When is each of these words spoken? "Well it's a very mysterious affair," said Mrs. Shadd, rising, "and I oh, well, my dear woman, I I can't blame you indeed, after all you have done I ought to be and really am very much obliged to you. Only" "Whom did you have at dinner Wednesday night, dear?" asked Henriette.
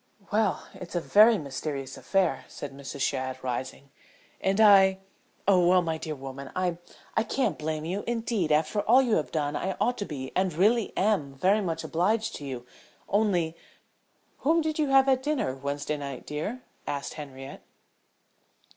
"Well 0.31 0.67
it's 0.73 0.95
a 0.95 0.99
very 0.99 1.37
mysterious 1.37 1.95
affair," 1.95 2.45
said 2.47 2.73
Mrs. 2.73 3.01
Shadd, 3.01 3.37
rising, 3.43 3.91
"and 4.39 4.59
I 4.59 4.97
oh, 5.47 5.67
well, 5.67 5.83
my 5.83 5.99
dear 5.99 6.15
woman, 6.15 6.49
I 6.55 6.79
I 7.15 7.21
can't 7.21 7.55
blame 7.55 7.85
you 7.85 8.03
indeed, 8.07 8.51
after 8.51 8.79
all 8.79 9.03
you 9.03 9.17
have 9.17 9.31
done 9.31 9.55
I 9.55 9.75
ought 9.79 9.99
to 9.99 10.05
be 10.05 10.31
and 10.35 10.51
really 10.53 10.91
am 10.97 11.35
very 11.35 11.61
much 11.61 11.83
obliged 11.83 12.35
to 12.37 12.45
you. 12.45 12.65
Only" 13.07 13.55
"Whom 14.39 14.61
did 14.61 14.79
you 14.79 14.87
have 14.89 15.07
at 15.07 15.21
dinner 15.21 15.53
Wednesday 15.55 15.97
night, 15.97 16.25
dear?" 16.25 16.63
asked 16.87 17.13
Henriette. 17.13 17.61